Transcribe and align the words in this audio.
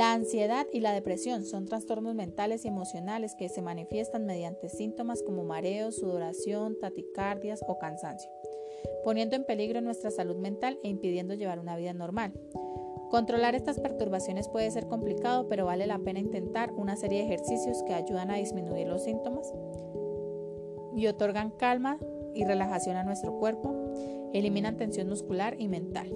La 0.00 0.14
ansiedad 0.14 0.66
y 0.72 0.80
la 0.80 0.94
depresión 0.94 1.44
son 1.44 1.66
trastornos 1.66 2.14
mentales 2.14 2.64
y 2.64 2.68
emocionales 2.68 3.34
que 3.34 3.50
se 3.50 3.60
manifiestan 3.60 4.24
mediante 4.24 4.70
síntomas 4.70 5.22
como 5.22 5.44
mareos, 5.44 5.96
sudoración, 5.96 6.78
taticardias 6.80 7.60
o 7.68 7.78
cansancio, 7.78 8.30
poniendo 9.04 9.36
en 9.36 9.44
peligro 9.44 9.82
nuestra 9.82 10.10
salud 10.10 10.36
mental 10.36 10.78
e 10.82 10.88
impidiendo 10.88 11.34
llevar 11.34 11.58
una 11.58 11.76
vida 11.76 11.92
normal. 11.92 12.32
Controlar 13.10 13.54
estas 13.54 13.78
perturbaciones 13.78 14.48
puede 14.48 14.70
ser 14.70 14.86
complicado, 14.86 15.48
pero 15.50 15.66
vale 15.66 15.86
la 15.86 15.98
pena 15.98 16.18
intentar 16.18 16.72
una 16.72 16.96
serie 16.96 17.18
de 17.18 17.26
ejercicios 17.26 17.82
que 17.82 17.92
ayudan 17.92 18.30
a 18.30 18.36
disminuir 18.36 18.86
los 18.86 19.04
síntomas 19.04 19.52
y 20.96 21.08
otorgan 21.08 21.50
calma 21.50 21.98
y 22.34 22.46
relajación 22.46 22.96
a 22.96 23.04
nuestro 23.04 23.34
cuerpo, 23.38 23.92
eliminan 24.32 24.78
tensión 24.78 25.10
muscular 25.10 25.56
y 25.58 25.68
mental. 25.68 26.10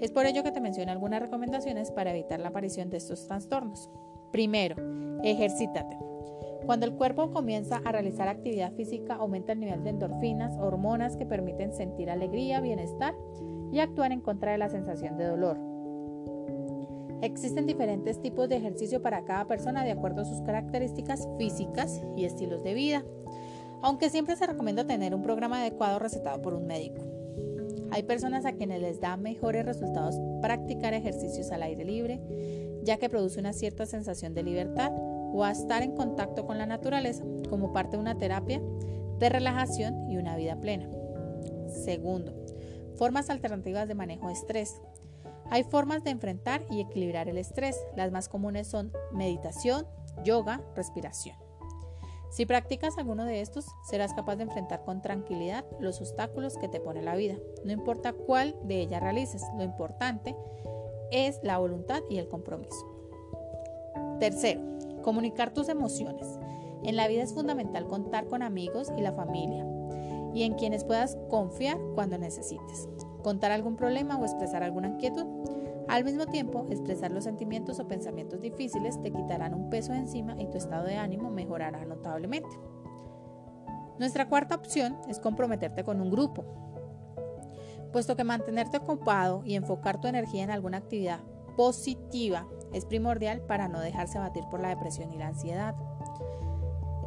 Es 0.00 0.10
por 0.12 0.24
ello 0.24 0.42
que 0.42 0.52
te 0.52 0.60
menciono 0.60 0.92
algunas 0.92 1.20
recomendaciones 1.20 1.90
para 1.90 2.10
evitar 2.10 2.40
la 2.40 2.48
aparición 2.48 2.88
de 2.88 2.96
estos 2.96 3.26
trastornos. 3.26 3.90
Primero, 4.32 4.76
ejercítate. 5.22 5.98
Cuando 6.64 6.86
el 6.86 6.94
cuerpo 6.94 7.30
comienza 7.30 7.82
a 7.84 7.92
realizar 7.92 8.28
actividad 8.28 8.72
física, 8.72 9.14
aumenta 9.14 9.52
el 9.52 9.60
nivel 9.60 9.84
de 9.84 9.90
endorfinas, 9.90 10.56
hormonas 10.58 11.16
que 11.16 11.26
permiten 11.26 11.74
sentir 11.74 12.10
alegría, 12.10 12.60
bienestar 12.60 13.14
y 13.72 13.80
actuar 13.80 14.12
en 14.12 14.20
contra 14.20 14.52
de 14.52 14.58
la 14.58 14.68
sensación 14.68 15.18
de 15.18 15.26
dolor. 15.26 15.58
Existen 17.22 17.66
diferentes 17.66 18.22
tipos 18.22 18.48
de 18.48 18.56
ejercicio 18.56 19.02
para 19.02 19.24
cada 19.24 19.46
persona 19.46 19.84
de 19.84 19.90
acuerdo 19.90 20.22
a 20.22 20.24
sus 20.24 20.40
características 20.42 21.28
físicas 21.38 22.02
y 22.16 22.24
estilos 22.24 22.62
de 22.62 22.72
vida, 22.72 23.04
aunque 23.82 24.08
siempre 24.08 24.36
se 24.36 24.46
recomienda 24.46 24.86
tener 24.86 25.14
un 25.14 25.22
programa 25.22 25.60
adecuado 25.60 25.98
recetado 25.98 26.40
por 26.40 26.54
un 26.54 26.66
médico. 26.66 27.09
Hay 27.92 28.04
personas 28.04 28.44
a 28.44 28.52
quienes 28.52 28.80
les 28.80 29.00
da 29.00 29.16
mejores 29.16 29.64
resultados 29.64 30.16
practicar 30.40 30.94
ejercicios 30.94 31.50
al 31.50 31.62
aire 31.62 31.84
libre, 31.84 32.20
ya 32.82 32.98
que 32.98 33.08
produce 33.08 33.40
una 33.40 33.52
cierta 33.52 33.86
sensación 33.86 34.32
de 34.34 34.42
libertad 34.42 34.92
o 34.92 35.44
a 35.44 35.50
estar 35.50 35.82
en 35.82 35.94
contacto 35.94 36.46
con 36.46 36.58
la 36.58 36.66
naturaleza 36.66 37.24
como 37.48 37.72
parte 37.72 37.96
de 37.96 38.02
una 38.02 38.16
terapia 38.16 38.60
de 39.18 39.28
relajación 39.28 40.10
y 40.10 40.16
una 40.16 40.36
vida 40.36 40.58
plena. 40.60 40.88
Segundo, 41.68 42.34
formas 42.96 43.28
alternativas 43.30 43.88
de 43.88 43.94
manejo 43.94 44.28
de 44.28 44.34
estrés. 44.34 44.80
Hay 45.50 45.64
formas 45.64 46.04
de 46.04 46.10
enfrentar 46.10 46.64
y 46.70 46.80
equilibrar 46.80 47.28
el 47.28 47.38
estrés. 47.38 47.76
Las 47.96 48.12
más 48.12 48.28
comunes 48.28 48.68
son 48.68 48.92
meditación, 49.12 49.86
yoga, 50.24 50.62
respiración. 50.76 51.49
Si 52.30 52.46
practicas 52.46 52.96
alguno 52.96 53.24
de 53.24 53.40
estos, 53.40 53.66
serás 53.82 54.14
capaz 54.14 54.36
de 54.36 54.44
enfrentar 54.44 54.84
con 54.84 55.02
tranquilidad 55.02 55.64
los 55.80 56.00
obstáculos 56.00 56.56
que 56.56 56.68
te 56.68 56.80
pone 56.80 57.02
la 57.02 57.16
vida. 57.16 57.36
No 57.64 57.72
importa 57.72 58.12
cuál 58.12 58.54
de 58.62 58.80
ellas 58.80 59.02
realices, 59.02 59.42
lo 59.56 59.64
importante 59.64 60.36
es 61.10 61.40
la 61.42 61.58
voluntad 61.58 62.02
y 62.08 62.18
el 62.18 62.28
compromiso. 62.28 62.86
Tercero, 64.20 64.60
comunicar 65.02 65.52
tus 65.52 65.68
emociones. 65.68 66.38
En 66.84 66.94
la 66.94 67.08
vida 67.08 67.22
es 67.22 67.34
fundamental 67.34 67.88
contar 67.88 68.26
con 68.26 68.42
amigos 68.42 68.92
y 68.96 69.00
la 69.00 69.12
familia 69.12 69.66
y 70.32 70.44
en 70.44 70.54
quienes 70.54 70.84
puedas 70.84 71.18
confiar 71.28 71.78
cuando 71.94 72.16
necesites. 72.16 72.88
Contar 73.24 73.50
algún 73.50 73.76
problema 73.76 74.16
o 74.16 74.24
expresar 74.24 74.62
alguna 74.62 74.88
inquietud 74.88 75.26
al 75.90 76.04
mismo 76.04 76.26
tiempo, 76.26 76.66
expresar 76.70 77.10
los 77.10 77.24
sentimientos 77.24 77.80
o 77.80 77.88
pensamientos 77.88 78.40
difíciles 78.40 79.02
te 79.02 79.10
quitarán 79.10 79.54
un 79.54 79.70
peso 79.70 79.92
encima 79.92 80.40
y 80.40 80.48
tu 80.48 80.56
estado 80.56 80.84
de 80.84 80.96
ánimo 80.96 81.30
mejorará 81.30 81.84
notablemente. 81.84 82.56
Nuestra 83.98 84.28
cuarta 84.28 84.54
opción 84.54 84.96
es 85.08 85.18
comprometerte 85.18 85.82
con 85.82 86.00
un 86.00 86.10
grupo, 86.10 86.44
puesto 87.92 88.14
que 88.14 88.22
mantenerte 88.22 88.76
ocupado 88.76 89.42
y 89.44 89.56
enfocar 89.56 90.00
tu 90.00 90.06
energía 90.06 90.44
en 90.44 90.52
alguna 90.52 90.78
actividad 90.78 91.20
positiva 91.56 92.46
es 92.72 92.84
primordial 92.84 93.40
para 93.42 93.66
no 93.66 93.80
dejarse 93.80 94.16
abatir 94.16 94.44
por 94.48 94.60
la 94.60 94.68
depresión 94.68 95.12
y 95.12 95.18
la 95.18 95.26
ansiedad. 95.26 95.74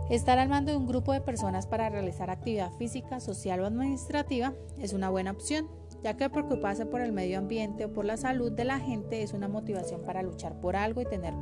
Estar 0.09 0.38
al 0.38 0.50
mando 0.50 0.72
de 0.72 0.78
un 0.78 0.88
grupo 0.88 1.13
de 1.13 1.22
personas 1.22 1.68
para 1.68 1.90
realizar 1.90 2.30
actividad 2.30 2.74
física, 2.74 3.22
social 3.22 3.62
o 3.62 3.66
administrativa 3.66 4.53
es 4.78 4.91
una 4.91 5.09
buena 5.09 5.31
opción 5.31 5.69
ya 6.03 6.18
que 6.18 6.30
preocuparse 6.30 6.86
por 6.86 7.02
el 7.02 7.14
medio 7.14 7.38
ambiente 7.38 7.86
o 7.86 7.94
por 7.94 8.06
la 8.06 8.18
salud 8.18 8.52
de 8.52 8.66
la 8.66 8.80
gente 8.80 9.24
es 9.24 9.34
una 9.34 9.47
motivación 9.47 10.02
para 10.03 10.22
luchar 10.22 10.59
por 10.59 10.75
algo 10.75 11.02
y 11.02 11.06
tener 11.06 11.34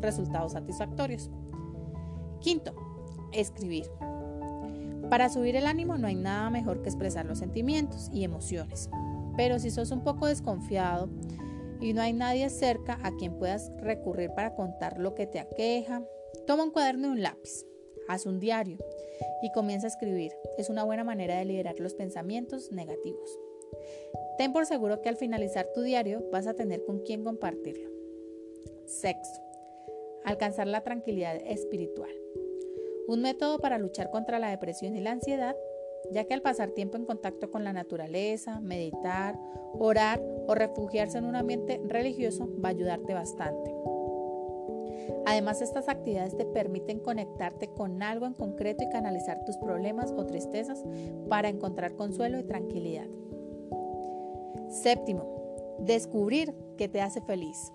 resultados 0.00 0.52
satisfactorios. 0.52 1.30
Quinto, 2.40 2.74
escribir. 3.32 3.90
Para 5.10 5.28
subir 5.28 5.54
el 5.54 5.66
ánimo 5.66 5.98
no 5.98 6.06
hay 6.06 6.14
nada 6.14 6.48
mejor 6.48 6.80
que 6.80 6.88
expresar 6.88 7.26
los 7.26 7.38
sentimientos 7.38 8.08
y 8.10 8.24
emociones. 8.24 8.88
Pero 9.36 9.58
si 9.58 9.70
sos 9.70 9.90
un 9.90 10.02
poco 10.02 10.26
desconfiado 10.26 11.10
y 11.80 11.92
no 11.92 12.00
hay 12.00 12.14
nadie 12.14 12.48
cerca 12.48 12.98
a 13.02 13.14
quien 13.16 13.38
puedas 13.38 13.70
recurrir 13.78 14.30
para 14.34 14.54
contar 14.54 14.98
lo 14.98 15.14
que 15.14 15.26
te 15.26 15.40
aqueja, 15.40 16.02
toma 16.46 16.64
un 16.64 16.70
cuaderno 16.70 17.08
y 17.08 17.10
un 17.10 17.22
lápiz, 17.22 17.66
haz 18.08 18.24
un 18.24 18.40
diario 18.40 18.78
y 19.42 19.52
comienza 19.52 19.86
a 19.86 19.90
escribir. 19.90 20.32
Es 20.56 20.70
una 20.70 20.84
buena 20.84 21.04
manera 21.04 21.36
de 21.36 21.44
liberar 21.44 21.78
los 21.80 21.94
pensamientos 21.94 22.72
negativos. 22.72 23.38
Ten 24.38 24.52
por 24.52 24.66
seguro 24.66 25.00
que 25.00 25.08
al 25.08 25.16
finalizar 25.16 25.68
tu 25.74 25.82
diario 25.82 26.24
vas 26.32 26.46
a 26.46 26.54
tener 26.54 26.84
con 26.84 27.00
quién 27.00 27.22
compartirlo. 27.22 27.90
Sexto, 28.86 29.40
alcanzar 30.24 30.66
la 30.66 30.82
tranquilidad 30.82 31.36
espiritual. 31.36 32.10
Un 33.06 33.22
método 33.22 33.58
para 33.58 33.78
luchar 33.78 34.10
contra 34.10 34.38
la 34.38 34.50
depresión 34.50 34.96
y 34.96 35.00
la 35.00 35.12
ansiedad, 35.12 35.56
ya 36.10 36.24
que 36.24 36.34
al 36.34 36.42
pasar 36.42 36.70
tiempo 36.70 36.96
en 36.96 37.04
contacto 37.04 37.50
con 37.50 37.64
la 37.64 37.72
naturaleza, 37.72 38.60
meditar, 38.60 39.38
orar 39.78 40.22
o 40.46 40.54
refugiarse 40.54 41.18
en 41.18 41.24
un 41.24 41.36
ambiente 41.36 41.80
religioso 41.84 42.48
va 42.62 42.68
a 42.68 42.72
ayudarte 42.72 43.14
bastante. 43.14 43.74
Además, 45.26 45.62
estas 45.62 45.88
actividades 45.88 46.36
te 46.36 46.44
permiten 46.44 47.00
conectarte 47.00 47.68
con 47.68 48.02
algo 48.02 48.26
en 48.26 48.34
concreto 48.34 48.84
y 48.84 48.88
canalizar 48.88 49.44
tus 49.44 49.56
problemas 49.56 50.12
o 50.12 50.26
tristezas 50.26 50.82
para 51.28 51.48
encontrar 51.48 51.94
consuelo 51.96 52.38
y 52.38 52.44
tranquilidad. 52.44 53.06
Séptimo, 54.82 55.76
descubrir 55.78 56.52
qué 56.76 56.88
te 56.88 57.00
hace 57.00 57.20
feliz. 57.20 57.72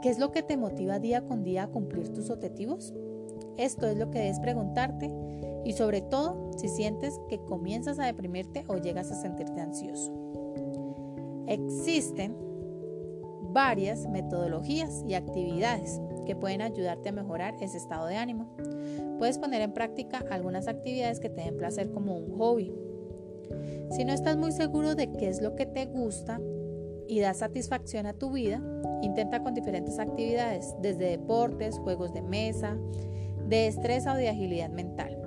¿Qué 0.00 0.08
es 0.08 0.20
lo 0.20 0.30
que 0.30 0.44
te 0.44 0.56
motiva 0.56 1.00
día 1.00 1.26
con 1.26 1.42
día 1.42 1.64
a 1.64 1.66
cumplir 1.66 2.12
tus 2.12 2.30
objetivos? 2.30 2.94
Esto 3.56 3.88
es 3.88 3.98
lo 3.98 4.12
que 4.12 4.20
debes 4.20 4.38
preguntarte 4.38 5.10
y 5.64 5.72
sobre 5.72 6.02
todo 6.02 6.52
si 6.56 6.68
sientes 6.68 7.20
que 7.28 7.44
comienzas 7.44 7.98
a 7.98 8.06
deprimirte 8.06 8.64
o 8.68 8.76
llegas 8.76 9.10
a 9.10 9.20
sentirte 9.20 9.60
ansioso. 9.60 10.12
Existen 11.48 12.36
varias 13.52 14.08
metodologías 14.08 15.02
y 15.04 15.14
actividades 15.14 16.00
que 16.26 16.36
pueden 16.36 16.62
ayudarte 16.62 17.08
a 17.08 17.12
mejorar 17.12 17.56
ese 17.60 17.76
estado 17.76 18.06
de 18.06 18.16
ánimo. 18.16 18.46
Puedes 19.18 19.38
poner 19.38 19.62
en 19.62 19.72
práctica 19.72 20.24
algunas 20.30 20.68
actividades 20.68 21.18
que 21.18 21.28
te 21.28 21.42
den 21.42 21.56
placer 21.56 21.90
como 21.90 22.16
un 22.16 22.38
hobby, 22.38 22.72
si 23.90 24.04
no 24.04 24.12
estás 24.12 24.36
muy 24.36 24.52
seguro 24.52 24.94
de 24.94 25.12
qué 25.12 25.28
es 25.28 25.40
lo 25.40 25.54
que 25.54 25.66
te 25.66 25.86
gusta 25.86 26.40
y 27.06 27.20
da 27.20 27.34
satisfacción 27.34 28.06
a 28.06 28.14
tu 28.14 28.30
vida, 28.32 28.62
intenta 29.02 29.42
con 29.42 29.54
diferentes 29.54 29.98
actividades, 29.98 30.74
desde 30.80 31.10
deportes, 31.10 31.78
juegos 31.78 32.12
de 32.12 32.22
mesa, 32.22 32.76
de 33.46 33.56
destreza 33.64 34.14
o 34.14 34.16
de 34.16 34.28
agilidad 34.28 34.70
mental. 34.70 35.20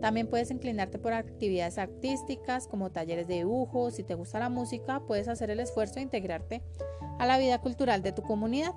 También 0.00 0.26
puedes 0.26 0.50
inclinarte 0.50 0.98
por 0.98 1.12
actividades 1.12 1.78
artísticas 1.78 2.66
como 2.66 2.90
talleres 2.90 3.28
de 3.28 3.34
dibujo. 3.34 3.92
Si 3.92 4.02
te 4.02 4.14
gusta 4.14 4.40
la 4.40 4.48
música, 4.48 5.00
puedes 5.06 5.28
hacer 5.28 5.50
el 5.50 5.60
esfuerzo 5.60 5.94
de 5.94 6.02
integrarte 6.02 6.62
a 7.20 7.26
la 7.26 7.38
vida 7.38 7.60
cultural 7.60 8.02
de 8.02 8.10
tu 8.10 8.22
comunidad. 8.22 8.74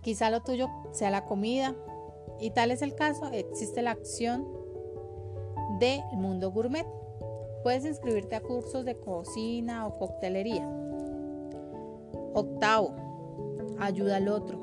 Quizá 0.00 0.30
lo 0.30 0.42
tuyo 0.42 0.68
sea 0.92 1.10
la 1.10 1.26
comida 1.26 1.76
y 2.40 2.50
tal 2.52 2.70
es 2.70 2.80
el 2.80 2.94
caso, 2.94 3.30
existe 3.30 3.82
la 3.82 3.90
acción 3.90 4.61
del 5.82 6.00
mundo 6.12 6.52
gourmet. 6.52 6.86
Puedes 7.64 7.84
inscribirte 7.84 8.36
a 8.36 8.40
cursos 8.40 8.84
de 8.84 8.94
cocina 8.94 9.84
o 9.84 9.98
coctelería. 9.98 10.64
Octavo, 12.34 12.94
ayuda 13.80 14.18
al 14.18 14.28
otro. 14.28 14.60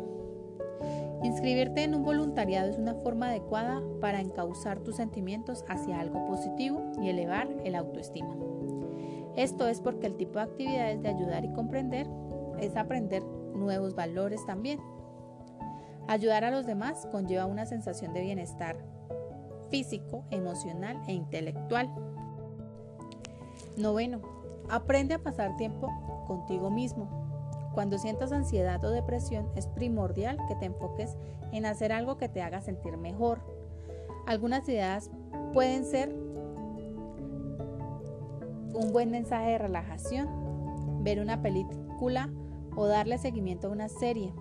Inscribirte 1.23 1.83
en 1.83 1.95
un 1.95 2.03
voluntariado 2.03 2.69
es 2.69 2.77
una 2.77 2.93
forma 2.95 3.27
adecuada 3.27 3.83
para 3.99 4.21
encauzar 4.21 4.79
tus 4.79 4.95
sentimientos 4.95 5.65
hacia 5.67 5.99
algo 5.99 6.25
positivo 6.25 6.93
y 7.01 7.09
elevar 7.09 7.49
el 7.65 7.75
autoestima. 7.75 8.37
Esto 9.35 9.67
es 9.67 9.81
porque 9.81 10.07
el 10.07 10.15
tipo 10.15 10.39
de 10.39 10.45
actividades 10.45 11.01
de 11.01 11.09
ayudar 11.09 11.43
y 11.43 11.51
comprender 11.51 12.07
es 12.59 12.77
aprender 12.77 13.23
nuevos 13.53 13.93
valores 13.93 14.45
también. 14.45 14.79
Ayudar 16.07 16.45
a 16.45 16.51
los 16.51 16.65
demás 16.65 17.05
conlleva 17.11 17.45
una 17.45 17.65
sensación 17.65 18.13
de 18.13 18.21
bienestar 18.21 18.98
físico, 19.69 20.23
emocional 20.31 21.01
e 21.07 21.13
intelectual. 21.13 21.89
Noveno, 23.77 24.21
aprende 24.69 25.13
a 25.13 25.23
pasar 25.23 25.55
tiempo 25.57 25.89
contigo 26.27 26.69
mismo. 26.69 27.07
Cuando 27.73 27.97
sientas 27.97 28.31
ansiedad 28.31 28.83
o 28.83 28.91
depresión 28.91 29.47
es 29.55 29.67
primordial 29.67 30.37
que 30.47 30.55
te 30.55 30.65
enfoques 30.65 31.15
en 31.51 31.65
hacer 31.65 31.91
algo 31.91 32.17
que 32.17 32.29
te 32.29 32.41
haga 32.41 32.61
sentir 32.61 32.97
mejor. 32.97 33.41
Algunas 34.25 34.67
ideas 34.67 35.09
pueden 35.53 35.85
ser 35.85 36.09
un 38.73 38.91
buen 38.91 39.11
mensaje 39.11 39.51
de 39.51 39.57
relajación, 39.57 41.03
ver 41.03 41.19
una 41.19 41.41
película 41.41 42.29
o 42.75 42.85
darle 42.85 43.17
seguimiento 43.17 43.67
a 43.67 43.71
una 43.71 43.89
serie. 43.89 44.33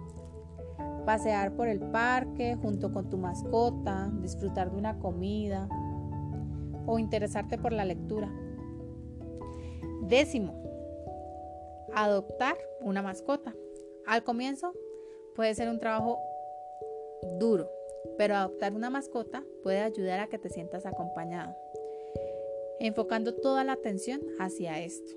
Pasear 1.08 1.56
por 1.56 1.68
el 1.68 1.80
parque 1.80 2.58
junto 2.60 2.92
con 2.92 3.08
tu 3.08 3.16
mascota, 3.16 4.12
disfrutar 4.20 4.70
de 4.70 4.76
una 4.76 4.98
comida 4.98 5.66
o 6.84 6.98
interesarte 6.98 7.56
por 7.56 7.72
la 7.72 7.86
lectura. 7.86 8.30
Décimo, 10.02 10.52
adoptar 11.94 12.58
una 12.82 13.00
mascota. 13.00 13.54
Al 14.06 14.22
comienzo 14.22 14.74
puede 15.34 15.54
ser 15.54 15.70
un 15.70 15.78
trabajo 15.78 16.18
duro, 17.40 17.70
pero 18.18 18.36
adoptar 18.36 18.74
una 18.74 18.90
mascota 18.90 19.42
puede 19.62 19.80
ayudar 19.80 20.20
a 20.20 20.26
que 20.26 20.36
te 20.36 20.50
sientas 20.50 20.84
acompañado, 20.84 21.56
enfocando 22.80 23.34
toda 23.34 23.64
la 23.64 23.72
atención 23.72 24.20
hacia 24.38 24.78
esto. 24.78 25.14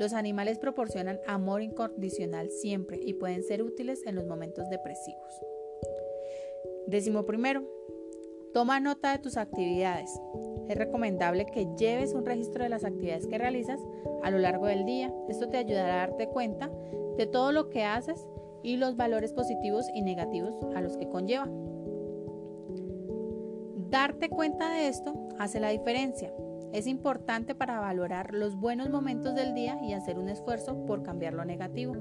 Los 0.00 0.14
animales 0.14 0.58
proporcionan 0.58 1.20
amor 1.26 1.60
incondicional 1.60 2.48
siempre 2.48 2.98
y 3.04 3.12
pueden 3.12 3.42
ser 3.42 3.62
útiles 3.62 4.02
en 4.06 4.14
los 4.14 4.24
momentos 4.24 4.70
depresivos. 4.70 5.42
Décimo 6.86 7.26
primero, 7.26 7.62
toma 8.54 8.80
nota 8.80 9.12
de 9.12 9.18
tus 9.18 9.36
actividades. 9.36 10.10
Es 10.70 10.78
recomendable 10.78 11.44
que 11.44 11.68
lleves 11.76 12.14
un 12.14 12.24
registro 12.24 12.64
de 12.64 12.70
las 12.70 12.82
actividades 12.82 13.26
que 13.26 13.36
realizas 13.36 13.78
a 14.22 14.30
lo 14.30 14.38
largo 14.38 14.68
del 14.68 14.86
día. 14.86 15.12
Esto 15.28 15.50
te 15.50 15.58
ayudará 15.58 15.92
a 15.92 16.06
darte 16.06 16.28
cuenta 16.28 16.70
de 17.18 17.26
todo 17.26 17.52
lo 17.52 17.68
que 17.68 17.84
haces 17.84 18.26
y 18.62 18.78
los 18.78 18.96
valores 18.96 19.34
positivos 19.34 19.84
y 19.92 20.00
negativos 20.00 20.54
a 20.74 20.80
los 20.80 20.96
que 20.96 21.10
conlleva. 21.10 21.46
Darte 23.90 24.30
cuenta 24.30 24.72
de 24.72 24.88
esto 24.88 25.12
hace 25.38 25.60
la 25.60 25.68
diferencia. 25.68 26.32
Es 26.72 26.86
importante 26.86 27.56
para 27.56 27.80
valorar 27.80 28.32
los 28.32 28.54
buenos 28.54 28.90
momentos 28.90 29.34
del 29.34 29.54
día 29.54 29.78
y 29.82 29.92
hacer 29.92 30.18
un 30.18 30.28
esfuerzo 30.28 30.86
por 30.86 31.02
cambiar 31.02 31.34
lo 31.34 31.44
negativo. 31.44 31.94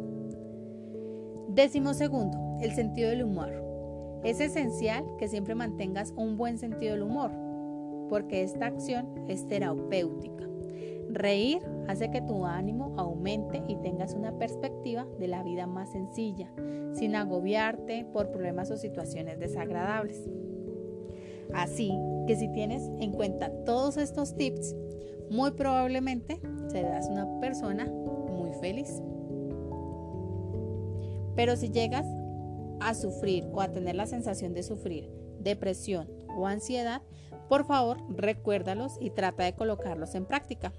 Décimo 1.47 1.95
segundo, 1.95 2.37
el 2.61 2.73
sentido 2.73 3.09
del 3.09 3.23
humor. 3.23 3.51
Es 4.23 4.39
esencial 4.39 5.03
que 5.17 5.27
siempre 5.27 5.55
mantengas 5.55 6.13
un 6.15 6.37
buen 6.37 6.59
sentido 6.59 6.93
del 6.93 7.01
humor, 7.01 7.31
porque 8.09 8.43
esta 8.43 8.67
acción 8.67 9.07
es 9.27 9.47
terapéutica. 9.47 10.47
Reír 11.09 11.63
hace 11.87 12.11
que 12.11 12.21
tu 12.21 12.45
ánimo 12.45 12.93
aumente 12.97 13.63
y 13.67 13.75
tengas 13.77 14.13
una 14.13 14.37
perspectiva 14.37 15.07
de 15.17 15.27
la 15.27 15.41
vida 15.41 15.65
más 15.65 15.91
sencilla, 15.91 16.51
sin 16.91 17.15
agobiarte 17.15 18.05
por 18.13 18.29
problemas 18.29 18.69
o 18.69 18.77
situaciones 18.77 19.39
desagradables. 19.39 20.29
Así 21.53 21.91
que 22.27 22.35
si 22.35 22.47
tienes 22.49 22.83
en 22.99 23.11
cuenta 23.11 23.51
todos 23.65 23.97
estos 23.97 24.35
tips, 24.35 24.75
muy 25.29 25.51
probablemente 25.51 26.39
serás 26.69 27.07
una 27.09 27.39
persona 27.39 27.85
muy 27.85 28.51
feliz. 28.59 29.01
Pero 31.35 31.55
si 31.55 31.69
llegas 31.69 32.05
a 32.79 32.93
sufrir 32.93 33.47
o 33.51 33.61
a 33.61 33.71
tener 33.71 33.95
la 33.95 34.05
sensación 34.05 34.53
de 34.53 34.63
sufrir 34.63 35.09
depresión 35.39 36.09
o 36.37 36.47
ansiedad, 36.47 37.01
por 37.47 37.65
favor 37.65 37.97
recuérdalos 38.09 38.97
y 38.99 39.09
trata 39.09 39.43
de 39.43 39.53
colocarlos 39.53 40.15
en 40.15 40.25
práctica. 40.25 40.73